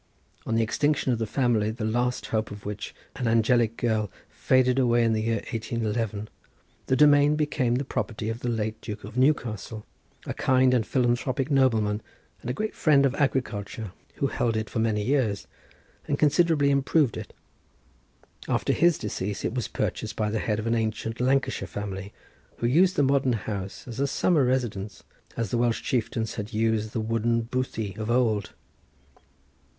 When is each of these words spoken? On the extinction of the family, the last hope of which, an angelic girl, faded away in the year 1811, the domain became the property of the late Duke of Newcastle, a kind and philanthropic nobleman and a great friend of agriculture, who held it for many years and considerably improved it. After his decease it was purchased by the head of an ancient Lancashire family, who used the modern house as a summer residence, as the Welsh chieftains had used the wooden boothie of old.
On 0.47 0.55
the 0.55 0.63
extinction 0.63 1.13
of 1.13 1.19
the 1.19 1.27
family, 1.27 1.69
the 1.69 1.85
last 1.85 2.25
hope 2.33 2.49
of 2.49 2.65
which, 2.65 2.95
an 3.17 3.27
angelic 3.27 3.77
girl, 3.77 4.09
faded 4.31 4.79
away 4.79 5.03
in 5.03 5.13
the 5.13 5.21
year 5.21 5.43
1811, 5.53 6.27
the 6.87 6.95
domain 6.95 7.35
became 7.35 7.75
the 7.75 7.85
property 7.85 8.27
of 8.27 8.39
the 8.39 8.49
late 8.49 8.81
Duke 8.81 9.03
of 9.03 9.15
Newcastle, 9.15 9.85
a 10.25 10.33
kind 10.33 10.73
and 10.73 10.87
philanthropic 10.87 11.51
nobleman 11.51 12.01
and 12.41 12.49
a 12.49 12.53
great 12.53 12.73
friend 12.73 13.05
of 13.05 13.13
agriculture, 13.13 13.91
who 14.15 14.25
held 14.25 14.57
it 14.57 14.71
for 14.71 14.79
many 14.79 15.03
years 15.03 15.45
and 16.07 16.17
considerably 16.17 16.71
improved 16.71 17.15
it. 17.15 17.31
After 18.47 18.73
his 18.73 18.97
decease 18.97 19.45
it 19.45 19.53
was 19.53 19.67
purchased 19.67 20.15
by 20.15 20.31
the 20.31 20.39
head 20.39 20.57
of 20.57 20.65
an 20.65 20.73
ancient 20.73 21.19
Lancashire 21.19 21.67
family, 21.67 22.11
who 22.57 22.65
used 22.65 22.95
the 22.95 23.03
modern 23.03 23.33
house 23.33 23.87
as 23.87 23.99
a 23.99 24.07
summer 24.07 24.43
residence, 24.45 25.03
as 25.37 25.51
the 25.51 25.59
Welsh 25.59 25.83
chieftains 25.83 26.33
had 26.33 26.53
used 26.53 26.89
the 26.93 26.99
wooden 27.01 27.43
boothie 27.43 27.95
of 27.99 28.09
old. 28.09 28.53